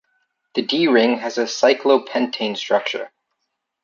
The 0.55 0.63
D 0.63 0.87
ring 0.87 1.19
has 1.19 1.37
a 1.37 1.43
cyclopentane 1.43 2.57
structure. 2.57 3.11